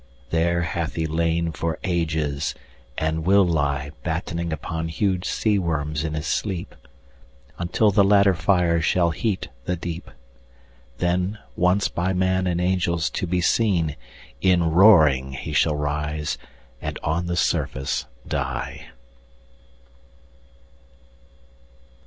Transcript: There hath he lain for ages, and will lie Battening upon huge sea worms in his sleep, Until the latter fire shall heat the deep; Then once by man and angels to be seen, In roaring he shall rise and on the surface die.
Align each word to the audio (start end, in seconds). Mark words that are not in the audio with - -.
There 0.31 0.63
hath 0.63 0.95
he 0.95 1.05
lain 1.05 1.51
for 1.51 1.77
ages, 1.83 2.55
and 2.97 3.23
will 3.23 3.45
lie 3.45 3.91
Battening 4.01 4.51
upon 4.51 4.87
huge 4.87 5.25
sea 5.27 5.59
worms 5.59 6.03
in 6.03 6.15
his 6.15 6.25
sleep, 6.25 6.73
Until 7.59 7.91
the 7.91 8.03
latter 8.03 8.33
fire 8.33 8.81
shall 8.81 9.11
heat 9.11 9.49
the 9.65 9.75
deep; 9.75 10.09
Then 10.97 11.37
once 11.55 11.87
by 11.87 12.13
man 12.13 12.47
and 12.47 12.59
angels 12.59 13.11
to 13.11 13.27
be 13.27 13.41
seen, 13.41 13.95
In 14.41 14.71
roaring 14.71 15.33
he 15.33 15.53
shall 15.53 15.75
rise 15.75 16.39
and 16.81 16.97
on 17.03 17.27
the 17.27 17.37
surface 17.37 18.07
die. 18.27 18.87